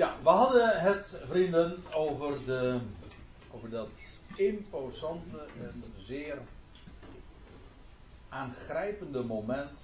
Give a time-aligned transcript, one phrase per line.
[0.00, 2.80] Ja, we hadden het, vrienden, over, de,
[3.50, 3.88] over dat
[4.36, 6.38] imposante en zeer
[8.28, 9.78] aangrijpende moment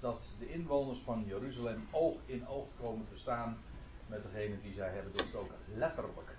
[0.00, 3.58] dat de inwoners van Jeruzalem oog in oog komen te staan
[4.06, 5.56] met degene die zij hebben doorstoken.
[5.74, 6.36] Letterlijk.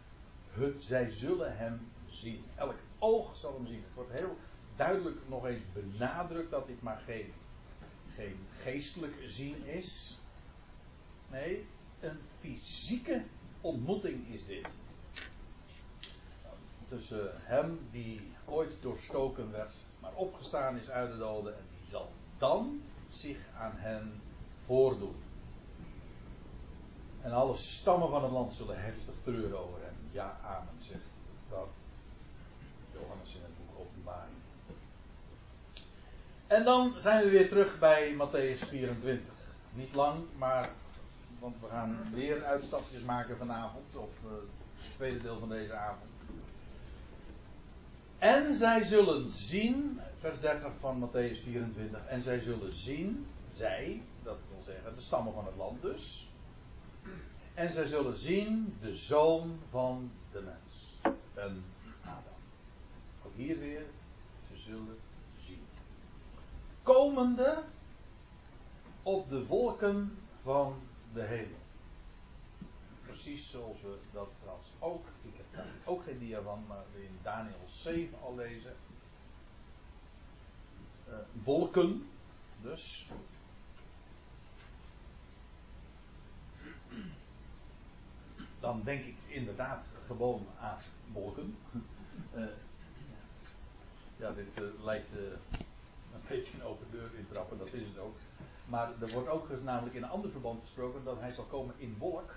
[0.79, 2.43] zij zullen hem zien.
[2.55, 3.83] Elk oog zal hem zien.
[3.83, 4.37] Het wordt heel
[4.75, 7.33] duidelijk nog eens benadrukt dat dit maar geen,
[8.15, 10.19] geen geestelijk zien is.
[11.31, 11.65] Nee,
[12.03, 13.23] een fysieke
[13.61, 14.67] ontmoeting is dit.
[16.87, 22.11] Tussen hem die ooit doorstoken werd, maar opgestaan is uit de doden en die zal
[22.37, 24.21] dan zich aan hen
[24.65, 25.15] voordoen.
[27.21, 29.95] En alle stammen van het land zullen heftig treuren over hem.
[30.11, 31.09] Ja, amen, zegt
[31.49, 31.67] dat
[32.93, 34.37] Johannes in het boek Openbaring.
[36.47, 39.33] En dan zijn we weer terug bij Matthäus 24.
[39.73, 40.69] Niet lang, maar
[41.43, 44.31] want we gaan weer uitstapjes maken vanavond, of uh,
[44.75, 46.11] het tweede deel van deze avond.
[48.17, 54.37] En zij zullen zien, vers 30 van Matthäus 24, en zij zullen zien, zij, dat
[54.51, 56.31] wil zeggen de stammen van het land dus,
[57.53, 60.97] en zij zullen zien de zoon van de mens,
[61.33, 61.63] en
[62.01, 62.39] Adam.
[63.25, 63.85] Ook hier weer,
[64.51, 64.97] ze zullen
[65.39, 65.63] zien.
[66.83, 67.63] Komende
[69.01, 70.75] op de wolken van
[71.13, 71.61] de hemel.
[73.05, 77.03] Precies zoals we dat trouwens ook, ik heb daar ook geen dia van, maar we
[77.03, 78.75] in Daniel 7 al lezen.
[81.07, 81.13] Uh,
[81.43, 82.09] wolken,
[82.61, 83.07] dus.
[88.59, 90.77] Dan denk ik inderdaad gewoon aan
[91.11, 91.57] wolken.
[92.35, 92.45] Uh,
[94.17, 98.17] ja, dit uh, lijkt een beetje een open deur in trappen, dat is het ook.
[98.73, 101.95] Maar er wordt ook namelijk in een ander verband gesproken dat hij zal komen in
[101.99, 102.31] wolk.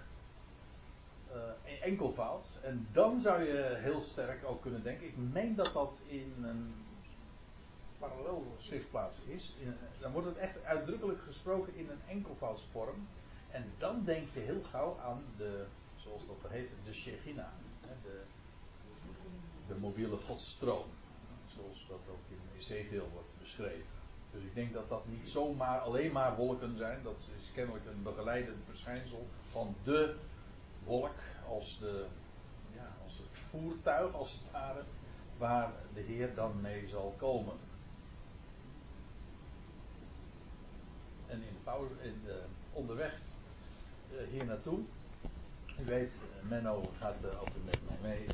[1.31, 2.47] Uh, enkelvoud.
[2.63, 5.07] En dan zou je heel sterk ook kunnen denken.
[5.07, 6.75] Ik meen dat dat in een
[7.99, 9.55] parallel schriftplaats is.
[9.61, 13.09] In, dan wordt het echt uitdrukkelijk gesproken in een enkelvoudsvorm.
[13.51, 15.65] En dan denk je heel gauw aan de,
[15.97, 17.53] zoals dat heet, de Shechina.
[18.03, 18.23] De,
[19.69, 20.87] de mobiele godstroom.
[21.47, 23.95] Zoals dat ook in Ezekiel wordt beschreven.
[24.33, 27.03] Dus ik denk dat dat niet zomaar alleen maar wolken zijn.
[27.03, 30.17] Dat is kennelijk een begeleidend verschijnsel van de
[30.85, 32.07] wolk als, de,
[32.75, 34.83] ja, als het voertuig, als het ware,
[35.39, 37.55] waar de Heer dan mee zal komen.
[41.27, 41.95] En in de, pauze,
[42.73, 43.19] onderweg
[44.13, 44.79] uh, hier naartoe,
[45.81, 48.27] u weet, Menno gaat altijd met mij mee.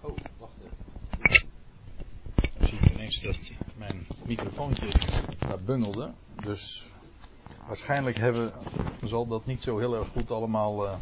[0.00, 0.85] Oh, wacht even.
[2.66, 4.86] Zie ik ineens dat mijn microfoontje
[5.38, 6.12] daar bungelde.
[6.34, 6.88] Dus
[7.66, 8.52] waarschijnlijk hebben,
[9.04, 10.94] zal dat niet zo heel erg goed allemaal uh,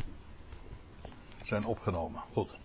[1.43, 2.21] zijn opgenomen.
[2.33, 2.57] Goed.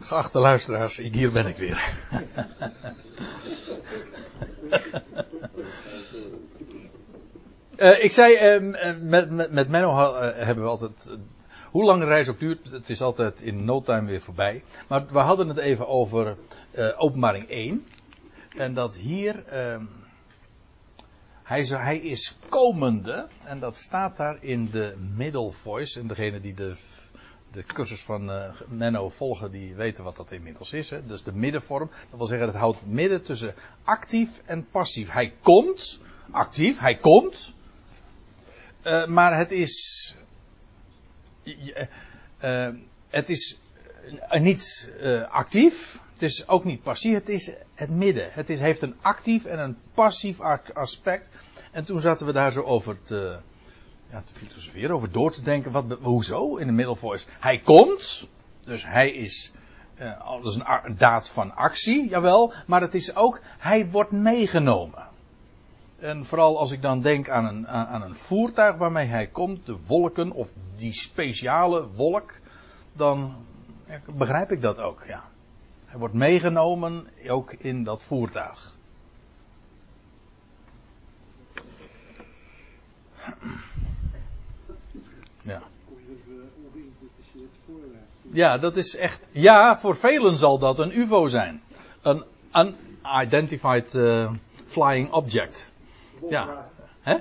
[0.00, 1.98] Geachte luisteraars, ik, hier ben ik weer.
[7.76, 11.16] uh, ik zei, uh, met, met, met Menno hebben we altijd
[11.70, 14.62] hoe lang de reis ook duurt, het is altijd in no time weer voorbij.
[14.88, 16.36] Maar we hadden het even over
[16.74, 17.86] uh, openbaring 1.
[18.56, 19.82] En dat hier, uh,
[21.42, 26.00] hij, hij, is komende, en dat staat daar in de middle voice.
[26.00, 26.76] En degene die de,
[27.52, 30.90] de cursus van uh, Menno volgen, die weten wat dat inmiddels is.
[30.90, 31.06] Hè?
[31.06, 31.90] Dus de middenvorm.
[32.10, 35.10] Dat wil zeggen, het houdt midden tussen actief en passief.
[35.10, 37.54] Hij komt, actief, hij komt.
[38.86, 40.16] Uh, maar het is
[42.44, 42.68] uh,
[43.08, 43.58] het is
[44.30, 46.00] niet uh, actief.
[46.12, 47.14] Het is ook niet passief.
[47.14, 48.28] Het is het midden.
[48.32, 50.40] Het is, heeft een actief en een passief
[50.74, 51.30] aspect.
[51.72, 53.38] En toen zaten we daar zo over te,
[54.10, 55.72] ja, te filosoferen, over door te denken.
[55.72, 57.26] Wat, hoezo in de voice?
[57.38, 58.28] Hij komt.
[58.60, 59.52] Dus hij is.
[60.42, 62.54] Dat is een daad van actie, jawel.
[62.66, 63.40] Maar het is ook.
[63.58, 65.07] Hij wordt meegenomen.
[65.98, 69.76] En vooral als ik dan denk aan een, aan een voertuig waarmee hij komt, de
[69.86, 72.40] wolken of die speciale wolk,
[72.92, 73.34] dan
[74.14, 75.24] begrijp ik dat ook, ja.
[75.84, 78.76] Hij wordt meegenomen ook in dat voertuig.
[85.42, 85.62] Ja.
[88.30, 89.28] Ja, dat is echt.
[89.30, 91.62] Ja, voor velen zal dat een UFO zijn.
[92.02, 92.24] Een
[93.04, 94.32] unidentified uh,
[94.66, 95.72] flying object.
[96.28, 96.68] Ja.
[97.00, 97.16] Hè?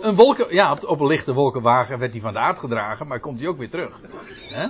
[0.00, 3.40] Een wolken, ja, op, een lichte wolkenwagen werd hij van de aard gedragen, maar komt
[3.40, 4.00] hij ook weer terug.
[4.48, 4.68] Hè?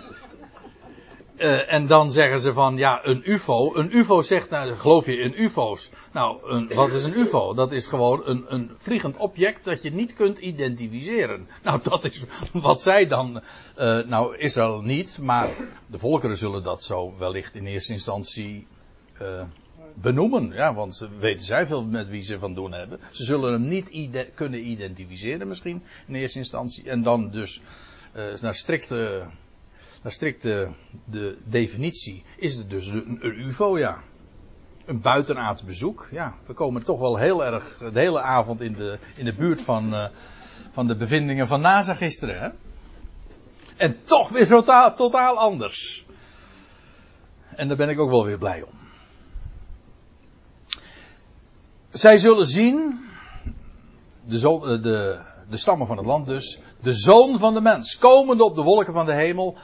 [1.41, 3.75] Uh, en dan zeggen ze van, ja, een ufo.
[3.75, 5.91] Een ufo zegt, nou, geloof je in ufo's?
[6.13, 7.55] Nou, een, wat is een ufo?
[7.55, 11.49] Dat is gewoon een, een vliegend object dat je niet kunt identificeren.
[11.63, 13.43] Nou, dat is wat zij dan,
[13.79, 15.49] uh, nou, Israël niet, maar
[15.87, 18.67] de volkeren zullen dat zo wellicht in eerste instantie
[19.23, 19.43] uh,
[19.95, 20.53] benoemen.
[20.53, 23.01] Ja, want ze weten zij veel met wie ze van doen hebben.
[23.11, 26.91] Ze zullen hem niet kunnen identificeren misschien in eerste instantie.
[26.91, 27.61] En dan dus
[28.41, 29.27] naar strikte
[30.03, 30.69] naar strikt de,
[31.05, 33.99] de definitie is het dus een, een UFO, ja.
[34.87, 36.09] Een buitenaards bezoek.
[36.11, 39.63] Ja, we komen toch wel heel erg de hele avond in de, in de buurt
[39.63, 40.09] van, uh,
[40.73, 42.41] van de bevindingen van NASA gisteren.
[42.41, 42.49] Hè?
[43.77, 46.07] En toch weer totaal, totaal anders.
[47.57, 48.80] En daar ben ik ook wel weer blij om.
[51.91, 53.01] Zij zullen zien,
[54.25, 58.45] de, zo, de, de stammen van het land dus, de zoon van de mens, komende
[58.45, 59.57] op de wolken van de hemel,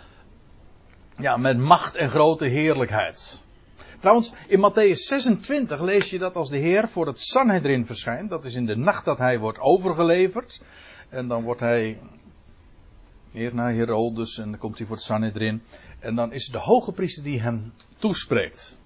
[1.19, 3.43] ja, met macht en grote heerlijkheid.
[4.01, 8.31] Trouwens, in Matthäus 26 lees je dat als de Heer voor het Sanhedrin verschijnt.
[8.31, 10.61] Dat is in de nacht dat hij wordt overgeleverd.
[11.09, 11.99] En dan wordt hij
[13.33, 15.63] eerst naar Herodes en dan komt hij voor het Sanhedrin.
[16.01, 18.79] En dan is het de hoge priester die hem toespreekt.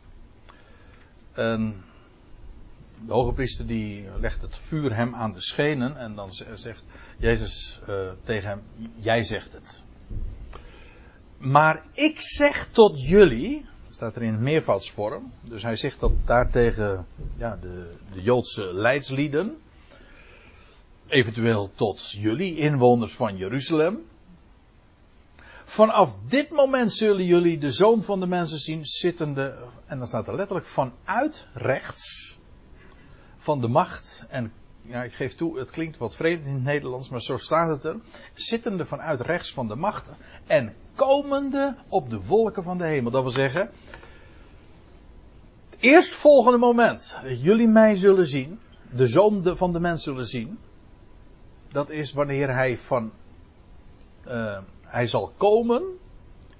[1.33, 1.85] En
[3.06, 6.82] de hoge priester die legt het vuur hem aan de schenen en dan zegt
[7.19, 8.62] Jezus uh, tegen hem,
[8.94, 9.82] jij zegt het.
[11.38, 17.06] Maar ik zeg tot jullie, staat er in meervoudsvorm, dus hij zegt dat daar tegen
[17.37, 19.56] ja, de, de Joodse leidslieden,
[21.06, 24.08] eventueel tot jullie, inwoners van Jeruzalem.
[25.64, 30.29] Vanaf dit moment zullen jullie de zoon van de mensen zien zittende, en dan staat
[30.29, 32.38] er letterlijk vanuit rechts,
[33.41, 34.53] van de macht en
[34.83, 37.85] ja, ik geef toe, het klinkt wat vreemd in het Nederlands, maar zo staat het
[37.85, 37.97] er.
[38.35, 40.11] Zittende vanuit rechts van de macht
[40.47, 43.11] en komende op de wolken van de hemel.
[43.11, 43.71] Dat wil zeggen,
[45.71, 48.59] het eerstvolgende moment dat jullie mij zullen zien,
[48.93, 50.59] de zoon van de mens zullen zien,
[51.69, 53.13] dat is wanneer hij van,
[54.27, 55.83] uh, hij zal komen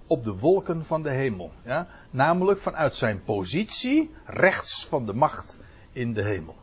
[0.07, 1.53] op de wolken van de hemel.
[1.65, 1.89] Ja?
[2.11, 5.59] Namelijk vanuit zijn positie rechts van de macht
[5.93, 6.57] in de hemel.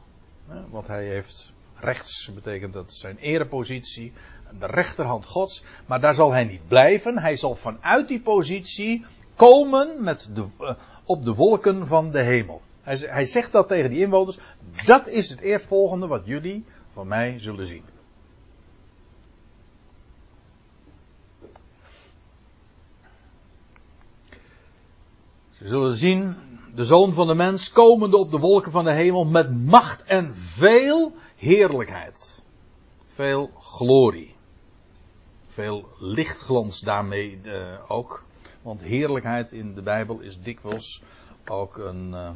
[0.70, 4.14] Want hij heeft rechts, betekent dat zijn erepositie,
[4.60, 5.64] de rechterhand Gods.
[5.86, 7.20] Maar daar zal hij niet blijven.
[7.20, 9.06] Hij zal vanuit die positie
[9.36, 10.72] komen met de, uh,
[11.04, 12.62] op de wolken van de hemel.
[12.82, 14.38] Hij, hij zegt dat tegen die inwoners.
[14.86, 17.84] Dat is het eerstvolgende wat jullie van mij zullen zien.
[25.52, 26.36] Ze zullen zien
[26.78, 30.36] de zoon van de mens komende op de wolken van de hemel met macht en
[30.36, 32.46] veel heerlijkheid.
[33.06, 34.36] Veel glorie.
[35.48, 38.24] Veel lichtglans daarmee uh, ook.
[38.62, 41.02] Want heerlijkheid in de Bijbel is dikwijls
[41.46, 42.30] ook een, uh,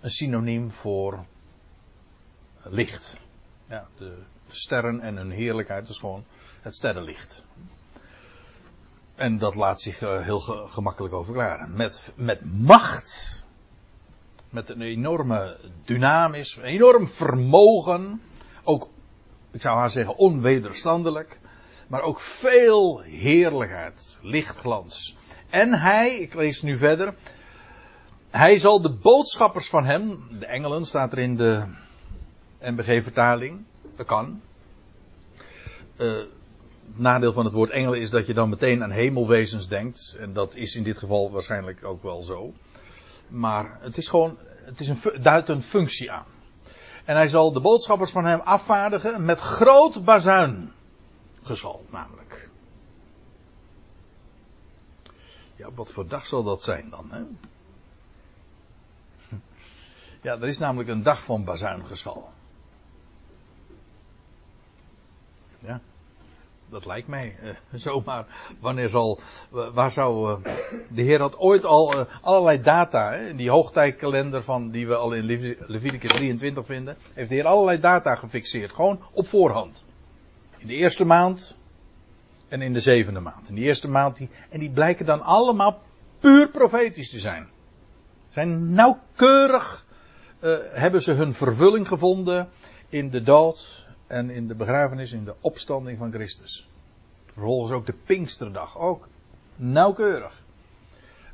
[0.00, 1.24] een synoniem voor
[2.62, 3.16] licht.
[3.68, 4.18] Ja, de
[4.48, 6.24] sterren en hun heerlijkheid is gewoon
[6.60, 7.44] het sterrenlicht.
[9.18, 11.72] En dat laat zich uh, heel ge gemakkelijk overklaren.
[11.76, 13.44] Met, met macht
[14.50, 18.22] met een enorme dynamisch, een enorm vermogen.
[18.64, 18.88] Ook,
[19.50, 21.38] ik zou haar zeggen, onwederstandelijk.
[21.86, 25.16] Maar ook veel heerlijkheid, lichtglans.
[25.50, 27.14] En hij, ik lees nu verder.
[28.30, 31.76] Hij zal de boodschappers van hem, de engelen staat er in de
[32.60, 33.64] MBG-vertaling.
[33.96, 34.40] Dat kan.
[35.96, 36.22] Uh,
[36.88, 40.16] het nadeel van het woord engelen is dat je dan meteen aan hemelwezens denkt.
[40.18, 42.52] En dat is in dit geval waarschijnlijk ook wel zo.
[43.28, 46.26] Maar het is gewoon, het is een, duidt een functie aan.
[47.04, 52.50] En hij zal de boodschappers van hem afvaardigen met groot bazuingeschal, namelijk.
[55.56, 57.22] Ja, wat voor dag zal dat zijn dan, hè?
[60.22, 62.30] Ja, er is namelijk een dag van bazuingeschal.
[65.58, 65.80] Ja
[66.70, 68.26] dat lijkt mij uh, zomaar.
[68.60, 69.20] Wanneer zal,
[69.50, 70.54] waar zou, uh,
[70.88, 75.12] de Heer had ooit al uh, allerlei data, hè, die hoogtijdkalender van, die we al
[75.12, 75.24] in
[75.66, 79.84] Leviticus 23 vinden, heeft de Heer allerlei data gefixeerd, gewoon op voorhand.
[80.58, 81.56] In de eerste maand
[82.48, 83.48] en in de zevende maand.
[83.48, 85.82] In die eerste maand, die, en die blijken dan allemaal
[86.18, 87.48] puur profetisch te zijn.
[88.28, 89.86] Zijn nauwkeurig,
[90.72, 92.48] hebben ze hun vervulling gevonden
[92.88, 96.68] in de dood en in de begrafenis, in de opstanding van Christus.
[97.26, 99.08] Vervolgens ook de Pinksterdag, ook
[99.56, 100.42] nauwkeurig.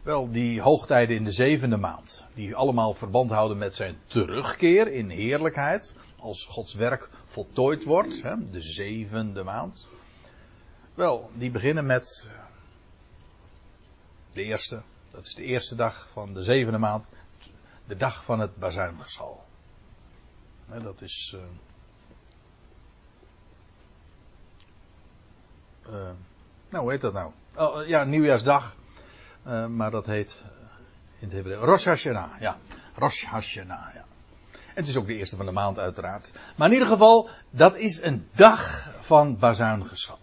[0.03, 5.09] Wel, die hoogtijden in de zevende maand, die allemaal verband houden met zijn terugkeer in
[5.09, 9.89] heerlijkheid, als Gods werk voltooid wordt, hè, de zevende maand.
[10.95, 12.31] Wel, die beginnen met
[14.33, 17.09] de eerste, Dat is de eerste dag van de zevende maand.
[17.87, 19.45] De dag van het bazuingeschal.
[20.83, 21.37] Dat is.
[25.89, 25.95] Uh,
[26.69, 27.33] nou, hoe heet dat nou?
[27.57, 28.77] Oh, ja, nieuwjaarsdag.
[29.47, 30.45] Uh, maar dat heet
[31.19, 32.41] in het Hebreeuws Rosh Hashanah.
[32.41, 32.57] Ja,
[32.95, 33.95] Rosh Hashanah.
[33.95, 34.05] Ja.
[34.75, 36.33] Het is ook de eerste van de maand uiteraard.
[36.57, 40.19] Maar in ieder geval, dat is een dag van bazuingeschal.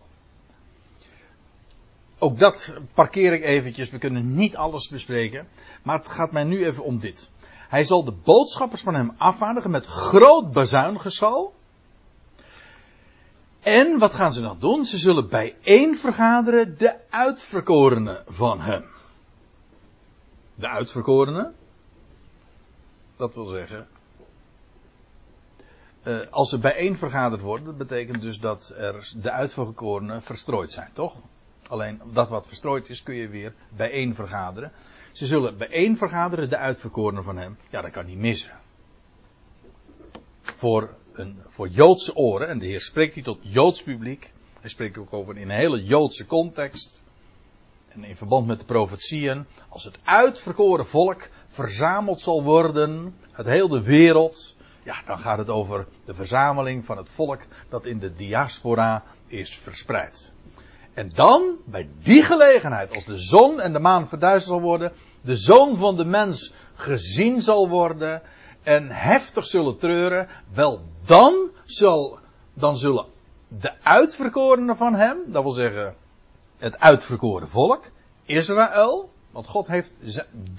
[2.19, 3.89] Ook dat parkeer ik eventjes.
[3.89, 5.47] We kunnen niet alles bespreken.
[5.83, 7.29] Maar het gaat mij nu even om dit.
[7.69, 11.53] Hij zal de boodschappers van hem afvaardigen met groot bazuingeschal.
[13.61, 14.85] En wat gaan ze dan doen?
[14.85, 18.83] Ze zullen bijeen vergaderen de uitverkorenen van hem.
[20.55, 21.53] De uitverkorenen?
[23.15, 23.87] Dat wil zeggen.
[26.03, 30.89] Uh, als ze bijeen vergaderd worden, dat betekent dus dat er de uitverkorenen verstrooid zijn,
[30.93, 31.15] toch?
[31.67, 34.71] Alleen dat wat verstrooid is, kun je weer bijeen vergaderen.
[35.11, 37.57] Ze zullen bijeen vergaderen, de uitverkorenen van hem.
[37.69, 38.59] Ja, dat kan niet missen.
[40.41, 44.33] Voor, een, voor Joodse oren, en de Heer spreekt hier tot Joods publiek.
[44.59, 47.01] Hij spreekt ook over in een hele Joodse context.
[47.87, 49.45] En in verband met de profetieën.
[49.69, 54.55] Als het uitverkoren volk verzameld zal worden uit heel de wereld.
[54.83, 59.57] Ja, dan gaat het over de verzameling van het volk dat in de diaspora is
[59.57, 60.33] verspreid.
[60.93, 64.91] En dan, bij die gelegenheid, als de zon en de maan verduisterd zal worden,
[65.21, 68.21] de zoon van de mens gezien zal worden
[68.63, 72.19] en heftig zullen treuren, wel dan, zal,
[72.53, 73.05] dan zullen
[73.47, 75.95] de uitverkorenen van hem, dat wil zeggen
[76.57, 77.83] het uitverkoren volk,
[78.25, 79.97] Israël, want God heeft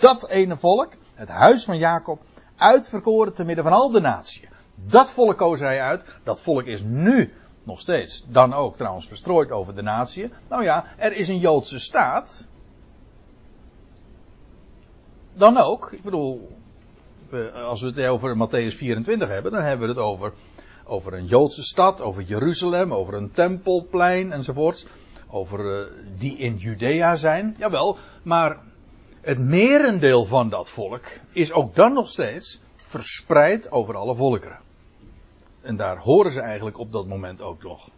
[0.00, 2.20] dat ene volk, het huis van Jacob,
[2.56, 4.48] uitverkoren te midden van al de naties.
[4.74, 7.32] Dat volk koos hij uit, dat volk is nu
[7.62, 8.24] nog steeds.
[8.28, 10.32] Dan ook trouwens verstrooid over de natie.
[10.48, 12.46] Nou ja, er is een Joodse staat.
[15.34, 15.92] Dan ook.
[15.92, 16.56] Ik bedoel,
[17.54, 20.32] als we het over Matthäus 24 hebben, dan hebben we het over,
[20.84, 24.86] over een Joodse stad, over Jeruzalem, over een tempelplein enzovoorts.
[25.34, 25.86] Over uh,
[26.18, 27.56] die in Judea zijn.
[27.58, 28.58] Jawel, maar
[29.20, 34.58] het merendeel van dat volk is ook dan nog steeds verspreid over alle volkeren.
[35.60, 37.90] En daar horen ze eigenlijk op dat moment ook nog.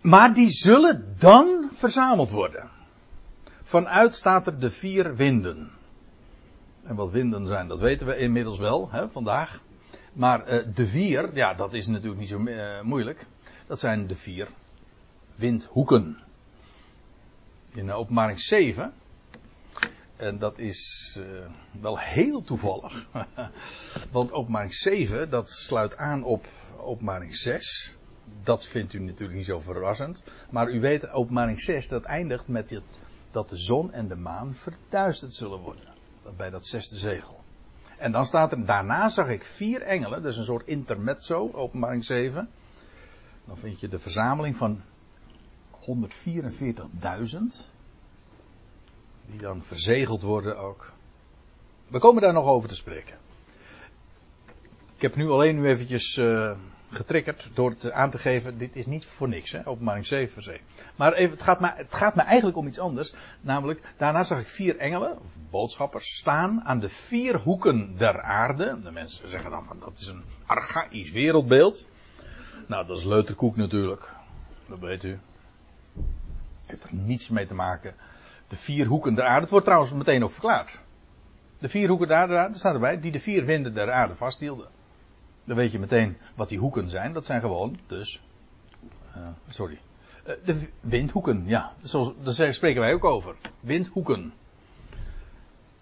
[0.00, 2.70] Maar die zullen dan verzameld worden.
[3.62, 5.70] Vanuit staat er de vier winden.
[6.88, 9.62] En wat winden zijn, dat weten we inmiddels wel, hè, vandaag.
[10.12, 13.26] Maar uh, de vier, ja, dat is natuurlijk niet zo uh, moeilijk.
[13.66, 14.48] Dat zijn de vier
[15.34, 16.18] windhoeken.
[17.74, 18.92] In openbaring 7
[20.16, 21.24] en dat is uh,
[21.80, 23.06] wel heel toevallig.
[24.12, 27.94] Want openbaring 7, dat sluit aan op openbaring 6.
[28.42, 30.22] Dat vindt u natuurlijk niet zo verrassend.
[30.50, 32.82] Maar u weet, openbaring 6, dat eindigt met dit,
[33.30, 35.87] dat de zon en de maan verduisterd zullen worden.
[36.36, 37.40] Bij dat zesde zegel.
[37.98, 40.24] En dan staat er, daarna zag ik vier engelen.
[40.24, 42.50] Is een soort intermezzo, openbaring 7.
[43.44, 44.82] Dan vind je de verzameling van
[45.72, 47.38] 144.000
[49.26, 50.92] die dan verzegeld worden ook.
[51.88, 53.16] We komen daar nog over te spreken.
[54.98, 56.56] Ik heb nu alleen nu eventjes uh,
[56.90, 60.60] getriggerd door het aan te geven, dit is niet voor niks, hè, openbaring 7 vers
[60.96, 63.14] Maar even, het, gaat me, het gaat me eigenlijk om iets anders.
[63.40, 65.18] Namelijk, daarna zag ik vier engelen,
[65.50, 68.80] boodschappers, staan aan de vier hoeken der aarde.
[68.82, 71.88] De mensen zeggen dan van, dat is een archaïsch wereldbeeld.
[72.66, 74.12] Nou, dat is leuterkoek natuurlijk.
[74.68, 75.18] Dat weet u.
[76.66, 77.94] Heeft er niets mee te maken
[78.48, 79.40] de vier hoeken der aarde.
[79.40, 80.78] Het wordt trouwens meteen ook verklaard.
[81.58, 84.68] De vier hoeken der aarde, daar staat erbij, die de vier winden der aarde vasthielden.
[85.48, 87.12] Dan weet je meteen wat die hoeken zijn.
[87.12, 88.20] Dat zijn gewoon, dus,
[89.16, 89.78] uh, sorry.
[90.26, 91.72] Uh, de windhoeken, ja.
[91.84, 93.36] Zo, daar spreken wij ook over.
[93.60, 94.32] Windhoeken.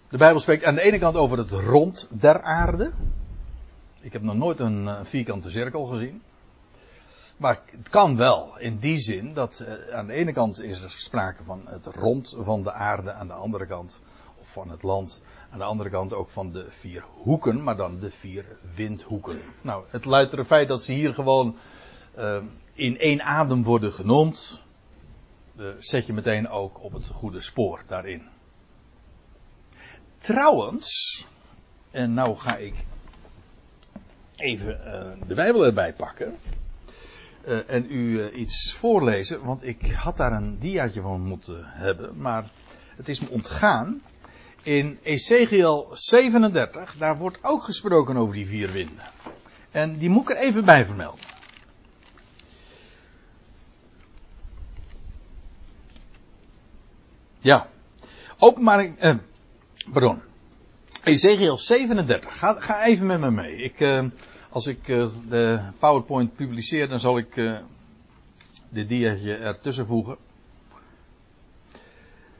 [0.09, 2.91] De Bijbel spreekt aan de ene kant over het rond der aarde.
[4.01, 6.21] Ik heb nog nooit een uh, vierkante cirkel gezien.
[7.37, 11.43] Maar het kan wel in die zin dat aan de ene kant is er sprake
[11.43, 13.99] van het rond van de aarde, aan de andere kant
[14.39, 17.99] of van het land, aan de andere kant ook van de vier hoeken, maar dan
[17.99, 19.41] de vier windhoeken.
[19.61, 21.55] Nou, het leidt er feit dat ze hier gewoon
[22.17, 22.37] uh,
[22.73, 24.61] in één adem worden genoemd.
[25.55, 28.21] Uh, zet je meteen ook op het goede spoor daarin.
[30.17, 31.25] Trouwens,
[31.91, 32.75] en nou ga ik
[34.35, 34.79] even
[35.27, 36.37] de Bijbel erbij pakken
[37.47, 42.45] uh, en u iets voorlezen, want ik had daar een diaatje van moeten hebben, maar
[42.95, 44.01] het is me ontgaan.
[44.67, 49.03] In Ezekiel 37, daar wordt ook gesproken over die vier winden.
[49.71, 51.19] En die moet ik er even bij vermelden.
[57.39, 57.67] Ja.
[58.37, 59.17] Openbaring, eh,
[59.91, 60.21] pardon.
[61.03, 62.37] Ezekiel 37.
[62.37, 63.55] Ga, ga even met me mee.
[63.55, 64.05] Ik, eh,
[64.49, 67.59] als ik eh, de PowerPoint publiceer, dan zal ik eh,
[68.69, 70.17] dit diaatje ertussen voegen.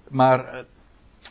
[0.08, 0.64] Maar eh,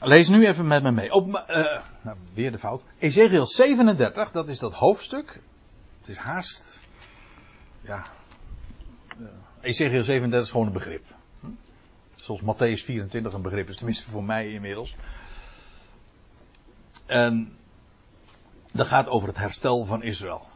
[0.00, 1.12] lees nu even met me mee.
[1.12, 2.84] Op, eh, nou, weer de fout.
[2.98, 5.40] Ezekiel 37, dat is dat hoofdstuk.
[5.98, 6.82] Het is haast.
[7.80, 8.06] Ja.
[9.18, 9.28] Uh,
[9.60, 11.04] Ezekiel 37 is gewoon een begrip.
[11.40, 11.46] Hm?
[12.14, 14.96] Zoals Matthäus 24 een begrip is, tenminste voor mij inmiddels.
[17.06, 17.56] En
[18.72, 20.46] dat gaat over het herstel van Israël.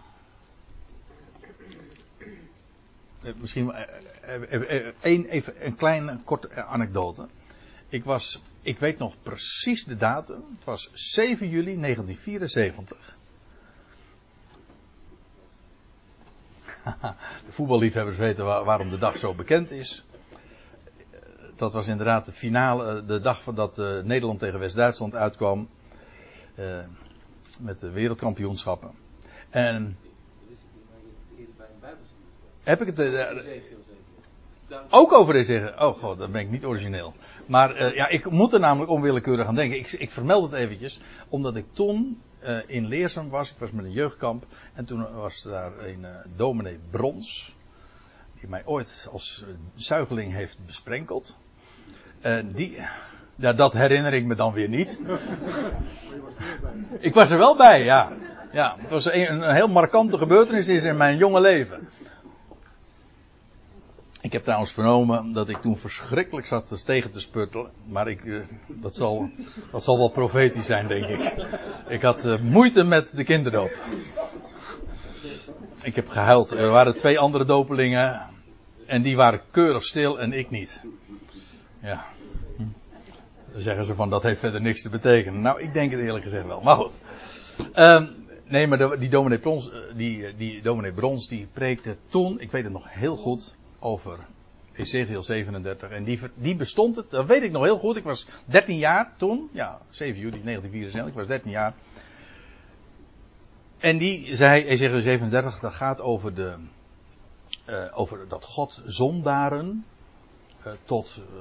[3.22, 3.74] Eh, Misschien
[5.00, 7.28] een, even een kleine korte anekdote.
[7.88, 10.44] Ik was, ik weet nog precies de datum.
[10.54, 13.16] Het was 7 juli 1974.
[17.46, 20.04] De voetballiefhebbers weten waarom de dag zo bekend is.
[21.56, 25.68] Dat was inderdaad de finale, de dag dat Nederland tegen West-Duitsland uitkwam.
[26.58, 26.84] Uh,
[27.60, 28.90] met de wereldkampioenschappen.
[29.50, 29.98] En.
[32.62, 32.98] Heb ik het.
[34.90, 35.74] Ook over deze.
[35.78, 37.14] Oh god, dan ben ik niet origineel.
[37.46, 39.78] Maar uh, ja, ik moet er namelijk onwillekeurig aan denken.
[39.78, 41.00] Ik, ik vermeld het eventjes.
[41.28, 43.50] Omdat ik toen uh, in Leersum was.
[43.50, 44.46] Ik was met een jeugdkamp.
[44.72, 47.54] En toen was daar een uh, dominee Brons.
[48.40, 51.36] Die mij ooit als zuigeling heeft besprenkeld.
[52.20, 52.78] En die.
[53.36, 55.02] Ja, dat herinner ik me dan weer niet.
[56.98, 58.12] ik was er wel bij, ja.
[58.52, 61.88] Ja, het was een, een heel markante gebeurtenis in mijn jonge leven.
[64.20, 67.70] Ik heb trouwens vernomen dat ik toen verschrikkelijk zat tegen te sputtelen.
[67.86, 69.30] Maar ik, dat, zal,
[69.70, 71.46] dat zal wel profetisch zijn, denk ik.
[71.88, 73.78] Ik had uh, moeite met de kinderdoop.
[75.82, 76.50] Ik heb gehuild.
[76.50, 78.20] Er waren twee andere dopelingen.
[78.86, 80.84] En die waren keurig stil en ik niet.
[81.82, 82.04] Ja.
[83.52, 85.40] Dan zeggen ze van dat heeft verder niks te betekenen.
[85.40, 86.60] Nou, ik denk het eerlijk gezegd wel.
[86.60, 86.98] Maar goed.
[87.74, 88.08] Um,
[88.44, 92.72] nee, maar die dominee Brons, die, die dominee Brons, die preekte toen, ik weet het
[92.72, 94.18] nog heel goed, over
[94.72, 95.90] Ezekiel 37.
[95.90, 97.96] En die, die bestond het, dat weet ik nog heel goed.
[97.96, 101.74] Ik was 13 jaar toen, ja, 7 juli 1974, ik was 13 jaar.
[103.78, 106.56] En die zei, Ezekiel 37, dat gaat over de,
[107.68, 109.84] uh, over dat God zondaren
[110.66, 111.40] uh, tot uh,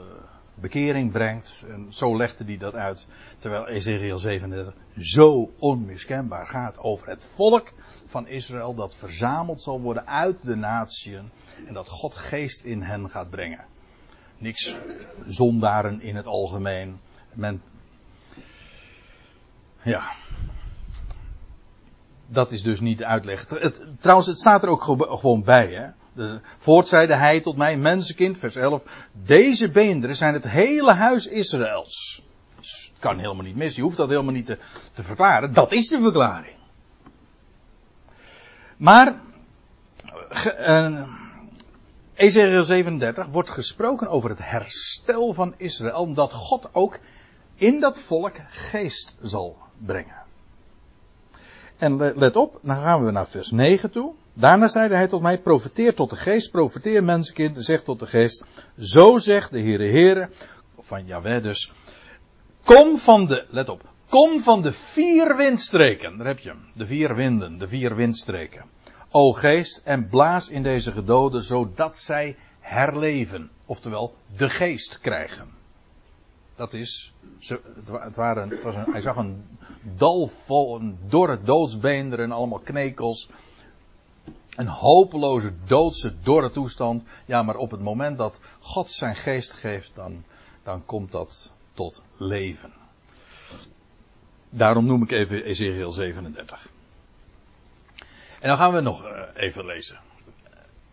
[0.62, 1.66] bekering brengt.
[1.70, 3.08] En zo legde hij dat uit.
[3.38, 7.74] Terwijl Ezekiel 37 zo onmiskenbaar gaat over het volk
[8.06, 11.30] van Israël dat verzameld zal worden uit de natieën.
[11.66, 13.66] En dat God geest in hen gaat brengen.
[14.38, 14.78] Niks
[15.26, 17.00] zondaren in het algemeen.
[17.34, 17.62] Men,
[19.82, 20.12] ja.
[22.28, 23.46] Dat is dus niet de uitleg.
[24.00, 24.84] Trouwens, het staat er ook
[25.20, 25.74] gewoon bij.
[25.74, 25.88] Hè?
[26.20, 28.84] De, voort zeide hij tot mij, mensenkind, vers 11.
[29.12, 32.24] Deze beenderen zijn het hele huis Israëls.
[32.60, 33.76] Dus het kan helemaal niet mis.
[33.76, 34.58] Je hoeft dat helemaal niet te,
[34.94, 35.54] te verklaren.
[35.54, 36.56] Dat is de verklaring.
[38.78, 39.16] Maar,
[40.60, 41.08] uh,
[42.14, 46.02] Ezekiel 37 wordt gesproken over het herstel van Israël.
[46.02, 47.00] Omdat God ook
[47.56, 50.18] in dat volk geest zal brengen.
[51.78, 54.14] En let op, dan gaan we naar vers 9 toe.
[54.40, 58.46] Daarna zeide hij tot mij, profeteer tot de geest, profeteer mensenkind, zeg tot de geest,
[58.78, 60.30] zo zegt de Heere Heere,
[60.80, 61.72] van Jaweh dus,
[62.64, 66.86] kom van de, let op, kom van de vier windstreken, daar heb je hem, de
[66.86, 68.66] vier winden, de vier windstreken.
[69.12, 75.48] O geest, en blaas in deze gedoden, zodat zij herleven, oftewel de geest krijgen.
[76.54, 77.14] Dat is,
[77.88, 79.44] het, waren, het was een, hij zag een
[79.98, 83.30] dal vol, een dorre doodsbeenderen en allemaal knekels.
[84.60, 87.04] Een hopeloze, doodse, dorre toestand.
[87.26, 90.24] Ja, maar op het moment dat God zijn geest geeft, dan,
[90.64, 92.74] dan komt dat tot leven.
[94.50, 96.70] Daarom noem ik even Ezekiel 37.
[98.40, 100.00] En dan gaan we nog even lezen.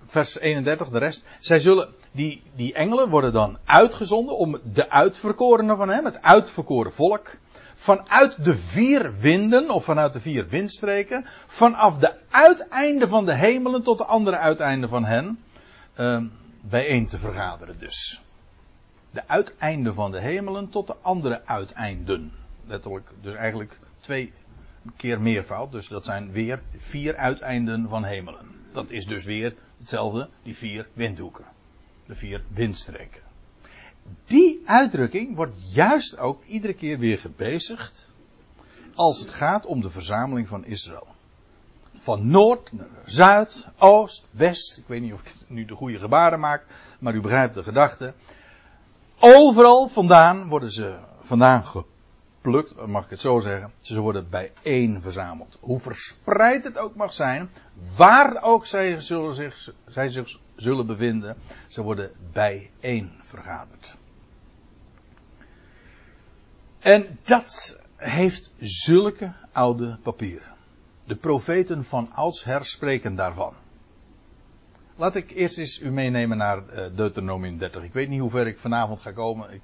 [0.04, 1.26] Vers 31, de rest.
[1.40, 6.92] Zij zullen, die, die engelen worden dan uitgezonden om de uitverkorenen van hem, het uitverkoren
[6.92, 7.36] volk,
[7.86, 13.82] vanuit de vier winden, of vanuit de vier windstreken, vanaf de uiteinden van de hemelen
[13.82, 15.38] tot de andere uiteinden van hen,
[16.00, 16.22] uh,
[16.60, 18.22] bijeen te vergaderen dus.
[19.10, 22.32] De uiteinden van de hemelen tot de andere uiteinden.
[22.64, 24.32] Letterlijk, dus eigenlijk twee
[24.96, 28.46] keer meervoud, dus dat zijn weer vier uiteinden van hemelen.
[28.72, 31.44] Dat is dus weer hetzelfde, die vier windhoeken.
[32.06, 33.25] De vier windstreken.
[34.24, 38.08] Die uitdrukking wordt juist ook iedere keer weer gebezigd
[38.94, 41.06] als het gaat om de verzameling van Israël.
[41.98, 42.70] Van noord
[43.04, 44.78] zuid, oost, west.
[44.78, 46.66] Ik weet niet of ik nu de goede gebaren maak,
[47.00, 48.14] maar u begrijpt de gedachte.
[49.18, 51.64] Overal vandaan worden ze vandaan
[52.46, 53.72] geplukt, mag ik het zo zeggen.
[53.82, 55.58] Ze worden bijeen verzameld.
[55.60, 57.50] Hoe verspreid het ook mag zijn,
[57.96, 61.36] waar ook zij, zullen zich, zij zich zullen bevinden,
[61.68, 63.96] ze worden bijeen vergaderd.
[66.78, 70.54] En dat heeft zulke oude papieren.
[71.06, 73.54] De profeten van oudsher spreken daarvan.
[74.96, 77.82] Laat ik eerst eens u meenemen naar eh, Deuteronomium 30.
[77.82, 79.52] Ik weet niet hoe ver ik vanavond ga komen.
[79.52, 79.60] Ik,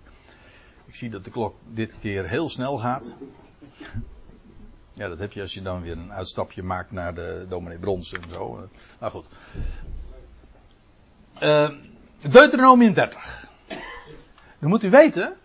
[0.93, 3.15] ik zie dat de klok dit keer heel snel gaat.
[4.93, 8.13] Ja, dat heb je als je dan weer een uitstapje maakt naar de dominee Brons
[8.13, 8.69] en zo.
[9.01, 9.27] Nou goed.
[11.43, 11.71] Uh,
[12.31, 13.49] Deuteronomium 30.
[14.59, 15.37] Dan moet u weten,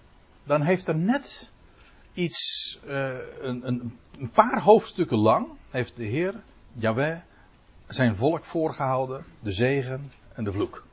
[0.43, 1.51] dan heeft er net
[2.13, 3.09] iets, uh,
[3.41, 6.33] een, een, een, paar hoofdstukken lang, heeft de Heer,
[6.73, 7.17] Yahweh,
[7.87, 10.86] zijn volk voorgehouden, de zegen en de vloek.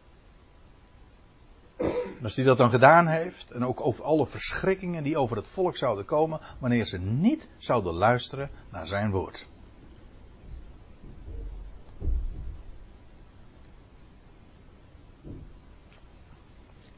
[2.24, 5.76] Als hij dat dan gedaan heeft, en ook over alle verschrikkingen die over het volk
[5.76, 9.46] zouden komen, wanneer ze niet zouden luisteren naar zijn woord.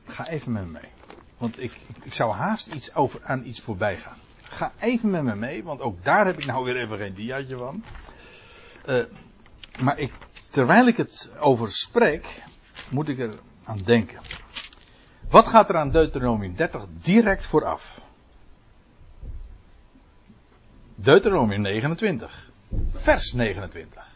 [0.04, 0.90] Ga even met me mee.
[1.38, 4.18] Want ik, ik zou haast iets over, aan iets voorbij gaan.
[4.42, 7.56] Ga even met me mee, want ook daar heb ik nou weer even geen diaatje
[7.56, 7.84] van.
[8.88, 9.04] Uh,
[9.80, 10.12] maar ik,
[10.50, 12.42] terwijl ik het over spreek,
[12.90, 14.20] moet ik er aan denken.
[15.36, 18.00] Wat gaat er aan Deuteronomium 30 direct vooraf?
[20.94, 22.50] Deuteronomium 29,
[22.88, 24.06] vers 29.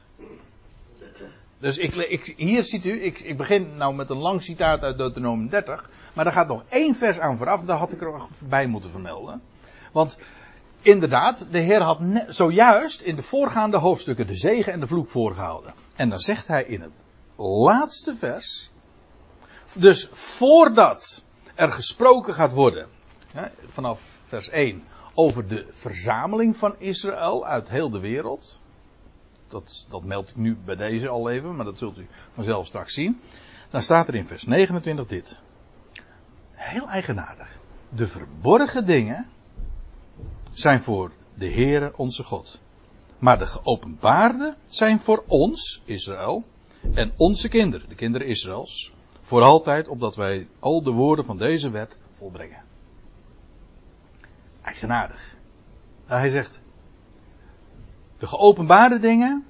[1.59, 4.99] Dus ik, ik, hier ziet u, ik, ik begin nou met een lang citaat uit
[4.99, 8.67] Deuteronomium 30, maar daar gaat nog één vers aan vooraf, daar had ik er bij
[8.67, 9.43] moeten vermelden.
[9.93, 10.19] Want
[10.83, 15.75] inderdaad, de Heer had zojuist in de voorgaande hoofdstukken de zegen en de vloek voorgehouden.
[15.97, 17.05] En dan zegt hij in het
[17.37, 18.71] laatste vers,
[19.79, 22.89] dus voordat er gesproken gaat worden,
[23.67, 24.83] vanaf vers 1,
[25.15, 28.61] over de verzameling van Israël uit heel de wereld.
[29.49, 32.95] Dat, dat meld ik nu bij deze al even, maar dat zult u vanzelf straks
[32.95, 33.21] zien.
[33.71, 35.39] Dan staat er in vers 29 dit.
[36.53, 37.59] Heel eigenaardig.
[37.89, 39.27] De verborgen dingen
[40.53, 42.61] zijn voor de Heere onze God.
[43.19, 46.45] Maar de geopenbaarde zijn voor ons, Israël,
[46.95, 48.93] en onze kinderen, de kinderen Israëls,
[49.31, 52.63] voor altijd, opdat wij al de woorden van deze wet volbrengen.
[54.63, 55.37] Eigenaardig.
[56.07, 56.61] Hij zegt,
[58.19, 59.47] de geopenbaarde dingen,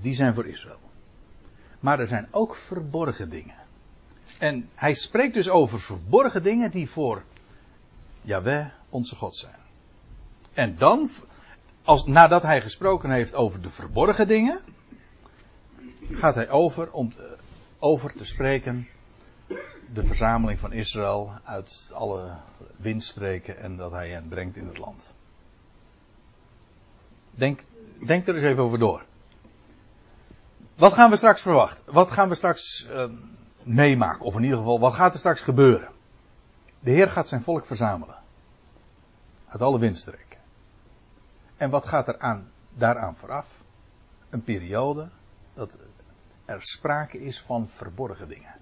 [0.00, 0.80] die zijn voor Israël.
[1.80, 3.56] Maar er zijn ook verborgen dingen.
[4.38, 7.22] En hij spreekt dus over verborgen dingen die voor
[8.20, 9.60] Yahweh onze God zijn.
[10.52, 11.10] En dan,
[11.82, 14.60] als, nadat hij gesproken heeft over de verborgen dingen,
[16.10, 17.36] gaat hij over om te,
[17.86, 18.88] over te spreken
[19.92, 22.36] de verzameling van Israël uit alle
[22.76, 25.14] windstreken en dat hij hen brengt in het land.
[27.30, 27.60] Denk,
[28.06, 29.04] denk er eens even over door.
[30.74, 31.92] Wat gaan we straks verwachten?
[31.92, 33.04] Wat gaan we straks uh,
[33.62, 34.24] meemaken?
[34.24, 35.88] Of in ieder geval, wat gaat er straks gebeuren?
[36.80, 38.16] De Heer gaat zijn volk verzamelen.
[39.46, 40.38] Uit alle windstreken.
[41.56, 43.46] En wat gaat er aan, daaraan vooraf?
[44.30, 45.08] Een periode
[45.54, 45.78] dat
[46.46, 48.54] er sprake is van verborgen dingen.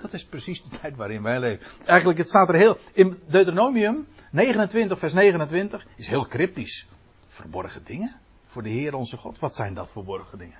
[0.00, 1.66] Dat is precies de tijd waarin wij leven.
[1.84, 2.78] Eigenlijk, het staat er heel.
[2.92, 6.88] In Deuteronomium 29, vers 29 is heel cryptisch.
[7.26, 9.38] Verborgen dingen voor de Heer onze God.
[9.38, 10.58] Wat zijn dat verborgen dingen?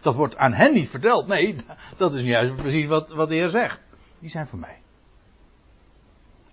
[0.00, 1.26] Dat wordt aan hen niet verteld.
[1.26, 1.56] Nee,
[1.96, 3.80] dat is juist precies wat, wat de Heer zegt.
[4.18, 4.78] Die zijn voor mij.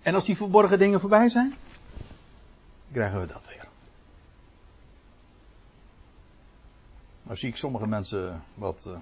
[0.02, 1.56] En als die verborgen dingen voorbij zijn,
[2.92, 3.68] krijgen we dat weer.
[7.24, 8.98] Nou zie ik sommige mensen wat uh,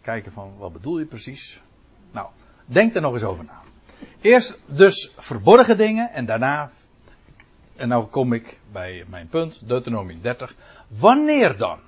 [0.00, 1.60] kijken van wat bedoel je precies.
[2.12, 2.28] Nou,
[2.64, 3.60] denk er nog eens over na.
[4.20, 6.70] Eerst dus verborgen dingen en daarna,
[7.76, 10.54] en nou kom ik bij mijn punt, Deuteronomium 30.
[10.88, 11.78] Wanneer dan?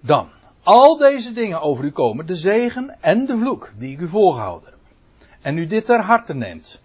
[0.00, 0.28] Dan,
[0.62, 4.70] al deze dingen over u komen, de zegen en de vloek die ik u voorgehouden
[4.70, 4.78] heb.
[5.40, 6.80] En u dit ter harte neemt.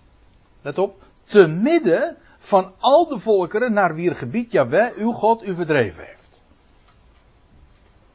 [0.62, 5.55] Let op, te midden van al de volkeren naar wier gebied Jahweh, uw God, u
[5.55, 6.41] verdreven heeft.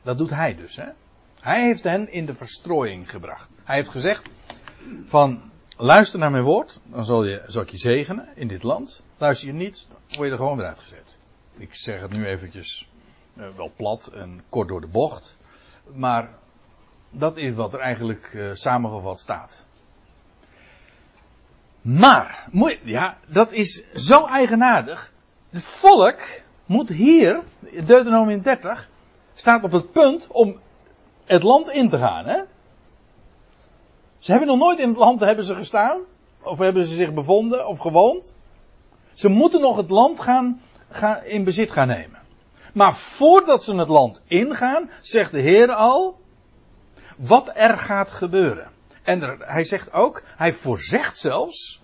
[0.03, 0.77] Dat doet hij dus.
[0.77, 0.89] Hè?
[1.43, 3.51] Hij heeft hen in de verstrooiing gebracht.
[3.65, 4.29] Hij heeft gezegd
[5.07, 9.03] van luister naar mijn woord, dan zal, je, zal ik je zegenen in dit land.
[9.17, 11.19] Luister je niet, dan word je er gewoon weer uitgezet.
[11.57, 12.89] Ik zeg het nu eventjes
[13.37, 15.39] uh, wel plat en kort door de bocht.
[15.95, 16.29] Maar
[17.11, 19.65] dat is wat er eigenlijk uh, samengevat staat.
[21.81, 22.49] Maar,
[22.83, 25.13] ja, dat is zo eigenaardig.
[25.51, 26.21] Het volk
[26.67, 28.89] moet hier, Deuteronomium 30,
[29.35, 30.61] staat op het punt om
[31.25, 32.25] het land in te gaan.
[32.25, 32.41] Hè?
[34.19, 36.01] Ze hebben nog nooit in het land hebben ze gestaan.
[36.43, 38.37] Of hebben ze zich bevonden of gewoond?
[39.13, 42.21] Ze moeten nog het land gaan, gaan, in bezit gaan nemen.
[42.75, 46.21] Maar voordat ze het land ingaan, zegt de Heer al
[47.17, 48.71] wat er gaat gebeuren.
[49.03, 51.81] En hij zegt ook, hij voorzegt zelfs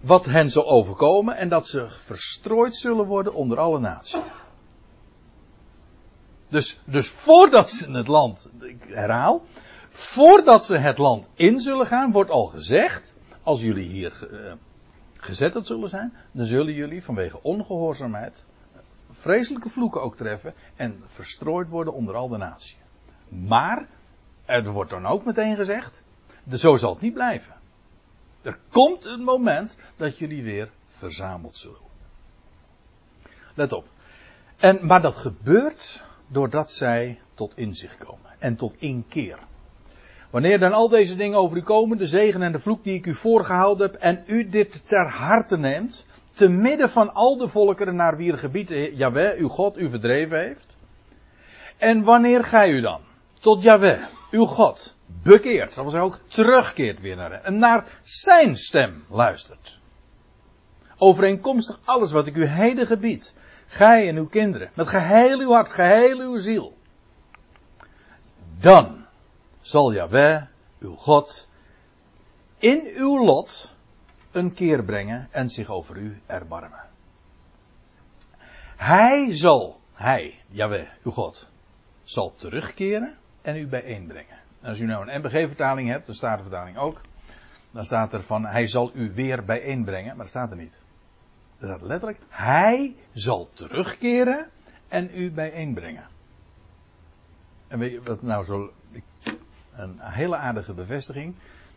[0.00, 4.20] wat hen zal overkomen en dat ze verstrooid zullen worden onder alle naties.
[6.54, 9.42] Dus, dus voordat ze het land, ik herhaal,
[9.88, 14.52] voordat ze het land in zullen gaan, wordt al gezegd, als jullie hier uh,
[15.16, 18.46] gezet zullen zijn, dan zullen jullie vanwege ongehoorzaamheid
[19.10, 22.76] vreselijke vloeken ook treffen en verstrooid worden onder al de naties.
[23.28, 23.86] Maar,
[24.44, 26.02] er wordt dan ook meteen gezegd,
[26.44, 27.54] de, zo zal het niet blijven.
[28.42, 31.98] Er komt een moment dat jullie weer verzameld zullen worden.
[33.54, 33.88] Let op.
[34.56, 39.38] En, maar dat gebeurt doordat zij tot inzicht komen en tot inkeer.
[40.30, 43.06] Wanneer dan al deze dingen over u komen, de zegen en de vloek die ik
[43.06, 47.96] u voorgehouden heb, en u dit ter harte neemt, te midden van al de volkeren
[47.96, 50.76] naar wier gebied Jaweh, uw God, u verdreven heeft.
[51.76, 53.00] En wanneer gij u dan
[53.40, 58.56] tot Jaweh, uw God, bekeert, dat was ook terugkeert weer naar hem, en naar zijn
[58.56, 59.78] stem luistert.
[60.98, 63.34] Overeenkomstig alles wat ik u heden gebied,
[63.74, 66.76] gij en uw kinderen, met geheel uw hart, geheel uw ziel.
[68.58, 69.06] Dan
[69.60, 70.42] zal Jaweh,
[70.80, 71.48] uw God,
[72.58, 73.74] in uw lot
[74.32, 76.82] een keer brengen en zich over u erbarmen.
[78.76, 81.48] Hij zal, hij, Jaweh, uw God,
[82.02, 84.36] zal terugkeren en u bijeenbrengen.
[84.60, 87.00] En als u nou een MBG-vertaling hebt, de Statenvertaling ook,
[87.70, 90.82] dan staat er van, hij zal u weer bijeenbrengen, maar dat staat er niet.
[91.68, 94.48] Er letterlijk, hij zal terugkeren
[94.88, 96.06] en u bijeenbrengen.
[97.68, 98.72] En weet je wat nou zo,
[99.76, 101.34] een hele aardige bevestiging.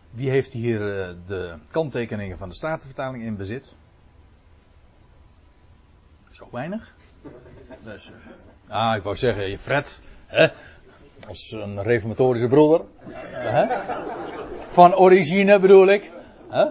[0.10, 3.76] Wie heeft hier eh, de kanttekeningen van de Statenvertaling in bezit?
[6.32, 6.96] Zo weinig.
[7.84, 8.12] Dus,
[8.68, 10.48] ah, ik wou zeggen, Fred, hè?
[11.28, 12.82] als een reformatorische broeder.
[13.32, 13.66] Hè?
[14.66, 16.12] Van origine bedoel ik.
[16.50, 16.66] Hè?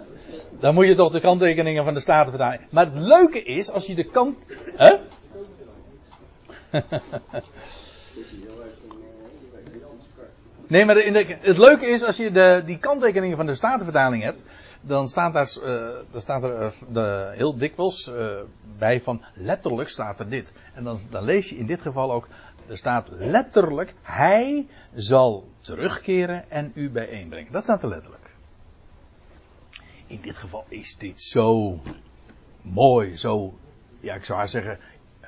[0.60, 2.62] Dan moet je toch de kanttekeningen van de Statenvertaling.
[2.70, 4.36] Maar het leuke is, als je de kant.
[4.76, 4.96] Hè?
[10.68, 14.42] Nee, maar de, het leuke is, als je de, die kanttekeningen van de Statenvertaling hebt,
[14.80, 18.40] dan staat daar, uh, dan staat er uh, de, heel dikwijls uh,
[18.78, 20.54] bij van letterlijk staat er dit.
[20.74, 22.28] En dan, dan lees je in dit geval ook,
[22.66, 27.52] er staat letterlijk, hij zal terugkeren en u bijeenbrengen.
[27.52, 28.25] Dat staat er letterlijk.
[30.06, 31.78] In dit geval is dit zo
[32.62, 33.58] mooi, zo,
[34.00, 34.78] ja ik zou haar zeggen,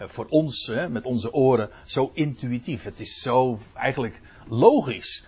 [0.06, 2.84] voor ons, hè, met onze oren, zo intuïtief.
[2.84, 5.26] Het is zo eigenlijk logisch.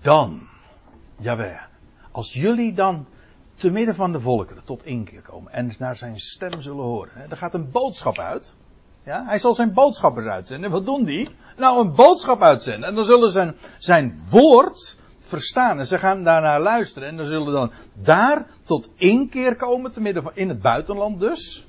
[0.00, 0.40] Dan,
[1.18, 1.58] jawel,
[2.10, 3.06] als jullie dan
[3.54, 7.12] te midden van de volkeren tot inkeer komen en naar zijn stem zullen horen.
[7.14, 8.54] Hè, er gaat een boodschap uit.
[9.04, 10.64] Ja, hij zal zijn boodschappers uitzenden.
[10.64, 11.28] En wat doen die?
[11.56, 12.88] Nou, een boodschap uitzenden.
[12.88, 14.98] En dan zullen zijn, zijn woord
[15.32, 15.78] verstaan.
[15.78, 17.08] En ze gaan daarnaar luisteren.
[17.08, 21.66] En dan zullen dan daar tot inkeer komen, te midden van, in het buitenland dus.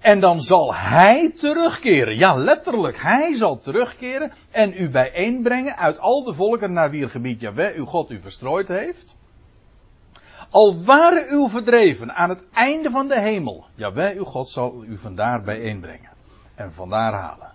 [0.00, 2.16] En dan zal hij terugkeren.
[2.16, 3.02] Ja, letterlijk.
[3.02, 7.84] Hij zal terugkeren en u bijeenbrengen uit al de volken naar wier gebied Jaweh, uw
[7.84, 9.18] God, u verstrooid heeft.
[10.50, 13.66] Al waren u verdreven aan het einde van de hemel.
[13.74, 16.10] Jaweh, uw God zal u vandaar bijeenbrengen.
[16.54, 17.52] En vandaar halen.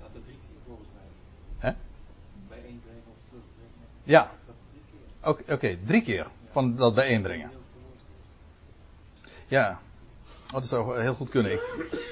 [0.00, 1.70] Dat er drie keer volgens mij.
[1.70, 1.76] Hè?
[2.48, 3.86] Bijeenbrengen of terugbrengen.
[4.08, 4.30] Ja.
[5.24, 7.50] Oké, drie keer van dat bijeenbrengen.
[9.46, 9.80] Ja.
[10.46, 11.52] Oh, dat zou heel goed kunnen.
[11.52, 11.62] Ik,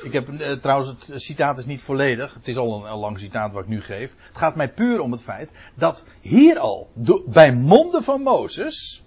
[0.02, 2.34] ik heb eh, trouwens, het citaat is niet volledig.
[2.34, 4.16] Het is al een, lang citaat wat ik nu geef.
[4.28, 6.90] Het gaat mij puur om het feit dat hier al,
[7.26, 9.02] bij monden van Mozes,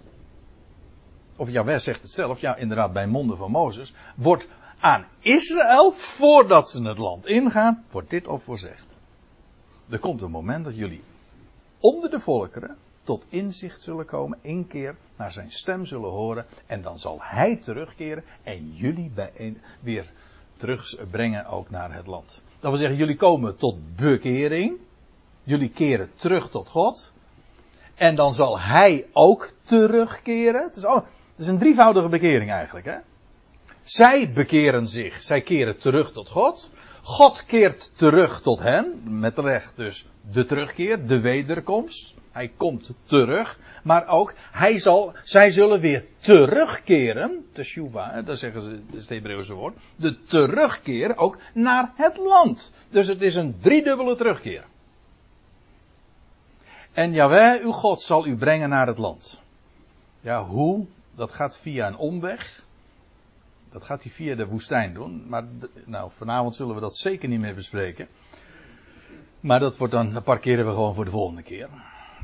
[1.36, 4.48] of Jaweh zegt het zelf, ja inderdaad bij monden van Mozes, wordt
[4.80, 8.86] aan Israël, voordat ze het land ingaan, wordt dit op voorzegd.
[9.88, 11.02] Er komt een moment dat jullie
[11.80, 16.82] onder de volkeren tot inzicht zullen komen, één keer naar zijn stem zullen horen en
[16.82, 19.12] dan zal hij terugkeren en jullie
[19.80, 20.10] weer
[20.56, 22.42] terugbrengen ook naar het land.
[22.60, 24.78] Dat wil zeggen, jullie komen tot bekering,
[25.42, 27.12] jullie keren terug tot God
[27.94, 30.62] en dan zal hij ook terugkeren.
[30.62, 31.04] Het is, al, het
[31.36, 32.86] is een drievoudige bekering eigenlijk.
[32.86, 32.96] Hè?
[33.82, 36.70] Zij bekeren zich, zij keren terug tot God.
[37.02, 42.14] God keert terug tot hen, met recht dus de terugkeer, de wederkomst.
[42.32, 48.70] Hij komt terug, maar ook hij zal, zij zullen weer terugkeren, teshuva, dat zeggen ze,
[48.86, 52.72] dat is het Hebreeuwse woord, de terugkeer ook naar het land.
[52.90, 54.64] Dus het is een driedubbele terugkeer.
[56.92, 59.40] En Jaweh, uw God, zal u brengen naar het land.
[60.20, 60.86] Ja, hoe?
[61.14, 62.64] Dat gaat via een omweg.
[63.70, 65.28] Dat gaat hij via de woestijn doen.
[65.28, 65.44] Maar
[65.84, 68.08] nou, vanavond zullen we dat zeker niet meer bespreken.
[69.40, 71.68] Maar dat wordt dan, dat parkeren we gewoon voor de volgende keer.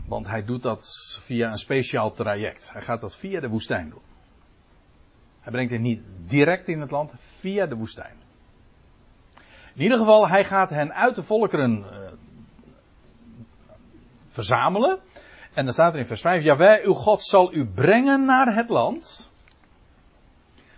[0.07, 2.73] Want hij doet dat via een speciaal traject.
[2.73, 4.03] Hij gaat dat via de woestijn doen.
[5.41, 8.17] Hij brengt het niet direct in het land, via de woestijn.
[9.75, 11.87] In ieder geval, hij gaat hen uit de volkeren uh,
[14.31, 15.01] verzamelen.
[15.55, 18.69] En dan staat er in vers 5: Jawel, uw God zal u brengen naar het
[18.69, 19.31] land.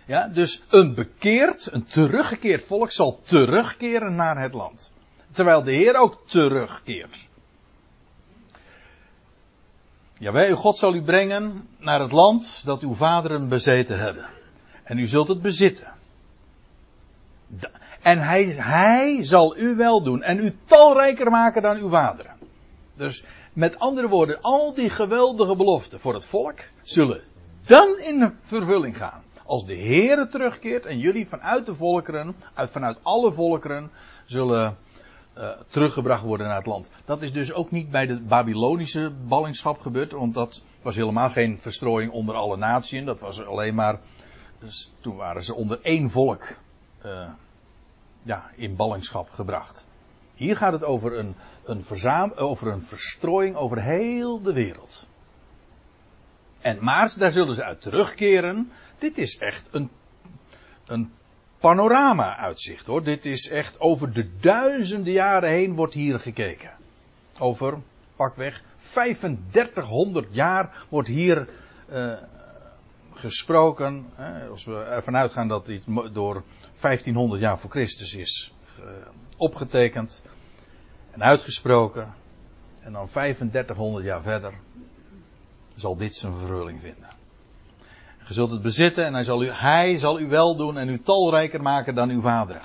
[0.09, 4.93] Ja, dus een bekeerd, een teruggekeerd volk zal terugkeren naar het land.
[5.31, 7.27] Terwijl de Heer ook terugkeert.
[10.17, 14.25] Jawel, uw God zal u brengen naar het land dat uw vaderen bezeten hebben.
[14.83, 15.93] En u zult het bezitten.
[18.01, 22.35] En hij, hij zal u wel doen en u talrijker maken dan uw vaderen.
[22.95, 27.21] Dus met andere woorden, al die geweldige beloften voor het volk zullen
[27.65, 29.23] dan in vervulling gaan.
[29.49, 33.91] Als de Heere terugkeert en jullie vanuit de volkeren, uit, vanuit alle volkeren,
[34.25, 34.77] zullen
[35.37, 36.89] uh, teruggebracht worden naar het land.
[37.05, 41.59] Dat is dus ook niet bij de Babylonische ballingschap gebeurd, want dat was helemaal geen
[41.59, 43.05] verstrooiing onder alle naties.
[43.05, 43.99] Dat was alleen maar,
[44.59, 46.43] dus toen waren ze onder één volk
[47.05, 47.29] uh,
[48.23, 49.85] ja, in ballingschap gebracht.
[50.35, 51.83] Hier gaat het over een, een,
[52.35, 55.07] over een verstrooiing over heel de wereld.
[56.61, 58.71] En maar daar zullen ze uit terugkeren.
[58.97, 59.89] Dit is echt een,
[60.85, 61.11] een
[61.59, 63.03] panorama uitzicht hoor.
[63.03, 66.71] Dit is echt over de duizenden jaren heen wordt hier gekeken.
[67.39, 67.77] Over,
[68.15, 71.47] pakweg, 3500 jaar wordt hier
[71.91, 72.13] uh,
[73.13, 74.05] gesproken.
[74.13, 76.43] Hè, als we ervan uitgaan dat dit door
[76.81, 78.85] 1500 jaar voor Christus is uh,
[79.37, 80.21] opgetekend
[81.11, 82.13] en uitgesproken.
[82.79, 84.53] En dan 3500 jaar verder
[85.79, 87.09] zal dit zijn vervulling vinden.
[88.27, 90.99] Je zult het bezitten en hij zal, u, hij zal u wel doen en u
[90.99, 92.61] talrijker maken dan uw vaderen.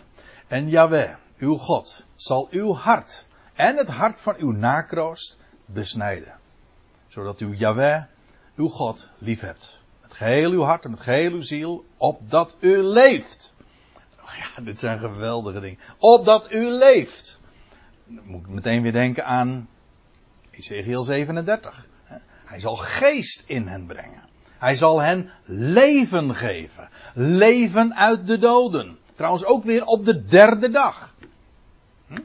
[0.46, 6.32] En Yahweh, uw God, zal uw hart en het hart van uw nakroost besnijden.
[7.08, 8.02] Zodat u Yahweh,
[8.56, 9.80] uw God, lief hebt.
[10.02, 13.52] Met geheel uw hart en met geheel uw ziel, opdat u leeft.
[14.38, 15.78] Ja, dit zijn geweldige dingen.
[15.98, 17.40] Opdat u leeft.
[18.04, 19.68] Dan moet ik meteen weer denken aan
[20.50, 21.86] Ezekiel 37.
[22.54, 24.22] Hij zal geest in hen brengen.
[24.58, 26.88] Hij zal hen leven geven.
[27.14, 28.98] Leven uit de doden.
[29.14, 31.14] Trouwens ook weer op de derde dag.
[32.06, 32.20] Hm?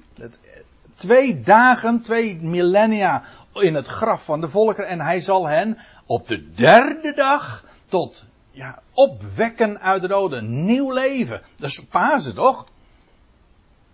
[0.93, 4.89] Twee dagen, twee millennia in het graf van de volkeren.
[4.89, 10.65] En hij zal hen op de derde dag tot ja, opwekken uit de doden.
[10.65, 11.41] Nieuw leven.
[11.55, 12.67] Dat is Pasen toch?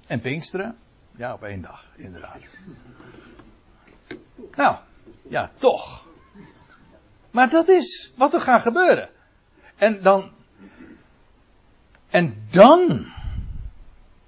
[0.07, 0.77] En Pinksteren?
[1.15, 2.47] Ja, op één dag, inderdaad.
[4.55, 4.75] Nou,
[5.29, 6.04] ja, toch.
[7.35, 9.09] Maar dat is wat er gaat gebeuren.
[9.75, 10.31] En dan.
[12.09, 13.05] En dan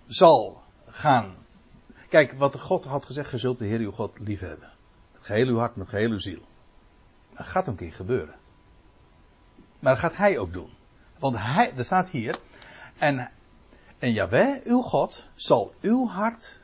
[0.08, 1.36] zal gaan.
[2.10, 4.72] Kijk, wat God had gezegd: Je zult de Heer uw God liefhebben.
[5.14, 6.42] Met geheel uw hart, met geheel uw ziel.
[7.36, 8.36] Dat gaat een keer gebeuren.
[9.80, 10.70] Maar dat gaat hij ook doen.
[11.20, 12.40] Want hij, er staat hier.
[12.98, 13.32] En,
[14.00, 16.57] en Jaweh, uw God, zal uw hart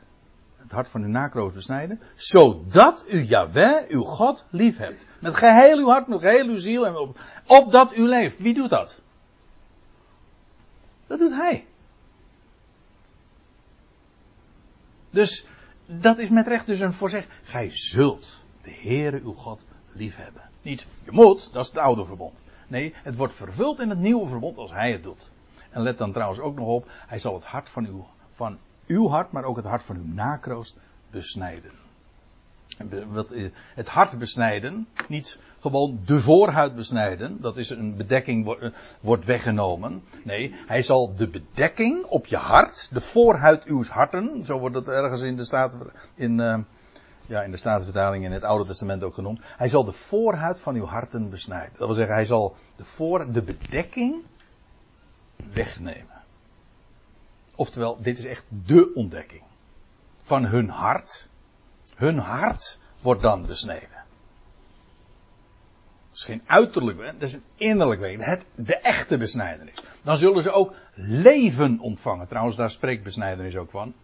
[0.64, 5.04] het hart van uw nakroos besnijden, zodat u Yahweh, uw God, lief hebt.
[5.18, 8.38] Met geheel uw hart, met geheel uw ziel en op, opdat u leeft.
[8.38, 9.00] Wie doet dat?
[11.06, 11.66] Dat doet hij.
[15.10, 15.46] Dus
[15.86, 17.26] dat is met recht dus een voorzeg.
[17.42, 20.42] Gij zult de Heere uw God lief hebben.
[20.62, 22.42] Niet je moet, dat is het oude verbond.
[22.68, 25.30] Nee, het wordt vervuld in het nieuwe verbond als hij het doet.
[25.70, 29.08] En let dan trouwens ook nog op, hij zal het hart van uw, van uw
[29.08, 30.76] hart, maar ook het hart van uw nakroost
[31.10, 31.70] besnijden.
[33.06, 33.34] Wat,
[33.74, 38.70] het hart besnijden, niet gewoon de voorhuid besnijden, dat is een bedekking eh,
[39.00, 40.02] wordt weggenomen.
[40.24, 44.88] Nee, hij zal de bedekking op je hart, de voorhuid uw harten, zo wordt het
[44.88, 45.76] ergens in de staat
[46.14, 46.58] in, uh,
[47.26, 49.40] ja, in de Statenvertaling in het Oude Testament ook genoemd.
[49.56, 51.72] Hij zal de voorhuid van uw harten besnijden.
[51.78, 54.22] Dat wil zeggen, hij zal de, voor, de bedekking
[55.52, 56.13] wegnemen.
[57.54, 59.42] Oftewel, dit is echt de ontdekking.
[60.22, 61.28] Van hun hart.
[61.94, 63.88] Hun hart wordt dan besneden.
[66.08, 68.24] Dat is geen uiterlijk, dat is een innerlijk weten.
[68.24, 69.74] Het, de echte besnijdenis.
[70.02, 72.28] Dan zullen ze ook leven ontvangen.
[72.28, 73.94] Trouwens, daar spreekt besnijdenis ook van.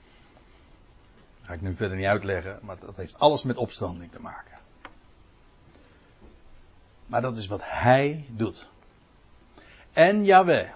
[1.38, 4.59] Dat ga ik nu verder niet uitleggen, maar dat heeft alles met opstanding te maken.
[7.07, 8.68] Maar dat is wat hij doet.
[9.92, 10.70] En Yahweh,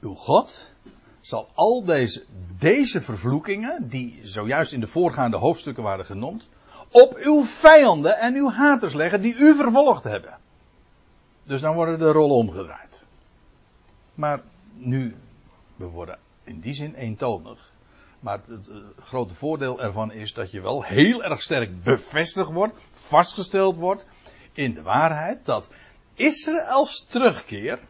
[0.00, 0.74] uw God,
[1.22, 2.24] zal al deze,
[2.58, 6.48] deze vervloekingen, die zojuist in de voorgaande hoofdstukken waren genoemd,
[6.90, 10.38] op uw vijanden en uw haters leggen die u vervolgd hebben.
[11.42, 13.06] Dus dan worden de rollen omgedraaid.
[14.14, 14.42] Maar
[14.72, 15.16] nu,
[15.76, 17.72] we worden in die zin eentonig.
[18.20, 18.70] Maar het, het,
[19.00, 24.06] grote voordeel ervan is dat je wel heel erg sterk bevestigd wordt, vastgesteld wordt
[24.52, 25.68] in de waarheid dat
[26.14, 27.80] Israëls terugkeer,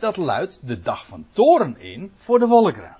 [0.00, 2.96] dat luidt de dag van toren in voor de volkeren.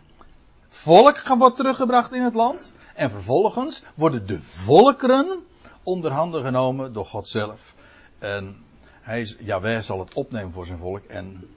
[0.62, 5.44] Het volk wordt teruggebracht in het land en vervolgens worden de volkeren
[5.82, 7.74] onder handen genomen door God zelf.
[8.18, 8.56] En
[9.00, 11.48] hij, Jaweh zal het opnemen voor zijn volk en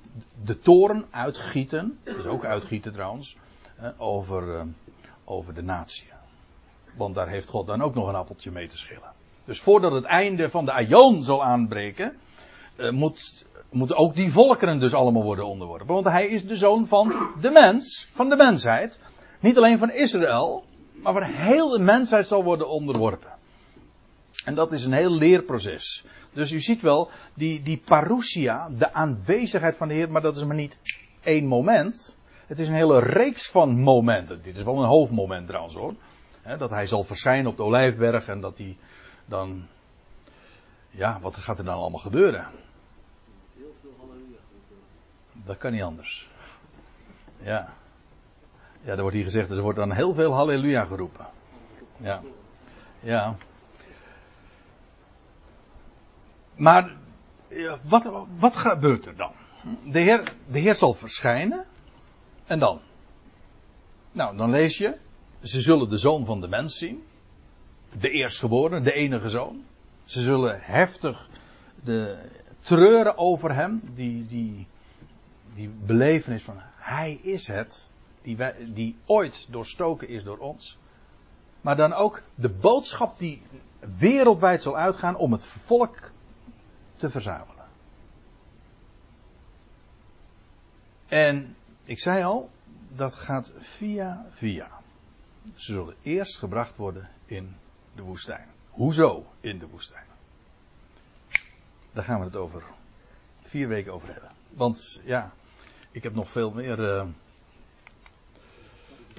[0.43, 3.37] de toren uitgieten, dus ook uitgieten trouwens,
[3.97, 4.65] over, eh,
[5.25, 6.07] over de natie.
[6.95, 9.11] Want daar heeft God dan ook nog een appeltje mee te schillen.
[9.45, 12.17] Dus voordat het einde van de Aion zal aanbreken,
[12.77, 15.93] uh, moet, moeten ook die volkeren dus allemaal worden onderworpen.
[15.93, 18.99] Want hij is de zoon van de mens, van de mensheid.
[19.39, 23.31] Niet alleen van Israël, maar voor heel de mensheid zal worden onderworpen.
[24.45, 26.05] En dat is een heel leerproces.
[26.33, 30.43] Dus u ziet wel, die, die parousia, de aanwezigheid van de Heer, maar dat is
[30.43, 30.77] maar niet
[31.23, 32.17] één moment.
[32.47, 34.41] Het is een hele reeks van momenten.
[34.41, 35.93] Dit is wel een hoofdmoment trouwens hoor.
[36.57, 38.77] dat hij zal verschijnen op de Olijfberg en dat hij
[39.25, 39.67] dan.
[40.89, 42.45] Ja, wat gaat er dan allemaal gebeuren?
[45.33, 46.29] Dat kan niet anders.
[47.41, 47.73] Ja.
[48.81, 51.25] Ja, er wordt hier gezegd, er wordt dan heel veel halleluja geroepen.
[51.97, 52.21] Ja.
[52.99, 53.35] Ja.
[56.55, 56.95] Maar,
[57.81, 59.31] wat, wat gebeurt er dan?
[59.85, 61.65] De Heer, de Heer zal verschijnen.
[62.45, 62.81] En dan?
[64.11, 64.97] Nou, dan lees je.
[65.41, 67.03] Ze zullen de zoon van de mens zien.
[67.99, 69.63] De eerstgeborene, de enige zoon.
[70.03, 71.29] Ze zullen heftig
[71.83, 72.17] de,
[72.59, 73.81] treuren over hem.
[73.83, 74.67] Die, die,
[75.53, 77.89] die belevenis van hij is het.
[78.21, 78.37] Die,
[78.73, 80.77] die ooit doorstoken is door ons.
[81.61, 83.41] Maar dan ook de boodschap die
[83.79, 86.11] wereldwijd zal uitgaan om het volk
[86.95, 87.65] te verzamelen.
[91.07, 92.49] En ik zei al,
[92.89, 94.69] dat gaat via via.
[95.55, 97.55] Ze zullen eerst gebracht worden in
[97.95, 98.47] de woestijn.
[98.69, 100.05] Hoezo in de woestijn?
[101.91, 102.63] Daar gaan we het over
[103.41, 104.31] vier weken over hebben.
[104.49, 105.33] Want ja,
[105.93, 107.03] ik heb nog veel meer uh,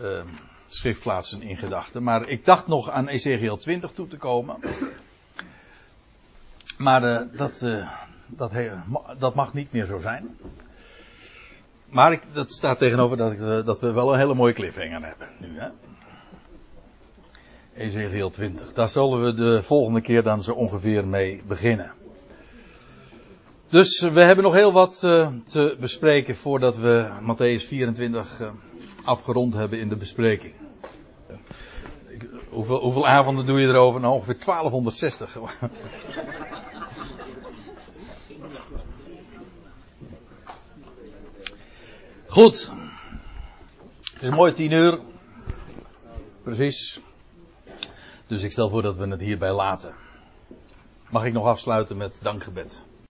[0.01, 0.25] uh,
[0.69, 2.03] schriftplaatsen in gedachten.
[2.03, 4.59] Maar ik dacht nog aan Ezekiel 20 toe te komen.
[6.79, 7.67] Maar uh, dat,
[8.27, 8.53] dat,
[9.19, 10.39] dat mag niet meer zo zijn.
[11.87, 15.29] Maar ik, dat staat tegenover dat, ik, dat, we wel een hele mooie cliffhanger hebben
[15.39, 15.59] nu.
[15.59, 15.69] Hè?
[17.75, 18.73] Ezekiel 20.
[18.73, 21.93] Daar zullen we de volgende keer dan zo ongeveer mee beginnen.
[23.69, 28.51] Dus we hebben nog heel wat uh, te bespreken voordat we Matthäus 24 uh,
[29.05, 30.55] afgerond hebben in de bespreking.
[32.49, 34.01] Hoeveel, hoeveel, avonden doe je erover?
[34.01, 35.37] Nou, ongeveer 1260.
[42.27, 42.73] Goed.
[44.13, 45.01] Het is mooi tien uur.
[46.43, 47.01] Precies.
[48.27, 49.95] Dus ik stel voor dat we het hierbij laten.
[51.11, 52.87] Mag ik nog afsluiten met dankgebed?